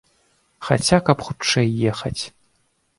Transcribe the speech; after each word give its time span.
Хаця 0.69 0.99
каб 1.11 1.17
хутчэй 1.29 1.69
ехаць. 1.95 2.19